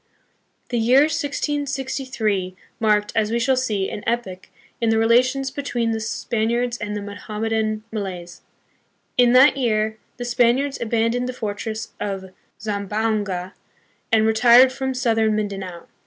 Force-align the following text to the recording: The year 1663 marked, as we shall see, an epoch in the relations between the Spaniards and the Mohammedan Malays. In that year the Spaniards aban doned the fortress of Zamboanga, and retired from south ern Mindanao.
The 0.69 0.79
year 0.79 1.01
1663 1.01 2.55
marked, 2.79 3.11
as 3.15 3.29
we 3.29 3.37
shall 3.37 3.55
see, 3.55 3.91
an 3.91 4.03
epoch 4.07 4.49
in 4.81 4.89
the 4.89 4.97
relations 4.97 5.51
between 5.51 5.91
the 5.91 5.99
Spaniards 5.99 6.75
and 6.79 6.95
the 6.97 7.03
Mohammedan 7.03 7.83
Malays. 7.91 8.41
In 9.15 9.33
that 9.33 9.57
year 9.57 9.99
the 10.17 10.25
Spaniards 10.25 10.79
aban 10.79 11.11
doned 11.13 11.27
the 11.29 11.33
fortress 11.33 11.93
of 11.99 12.31
Zamboanga, 12.59 13.53
and 14.11 14.25
retired 14.25 14.71
from 14.73 14.95
south 14.95 15.19
ern 15.19 15.35
Mindanao. 15.35 15.87